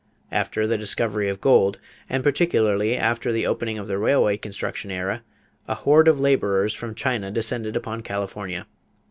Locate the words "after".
0.31-0.65, 2.97-3.31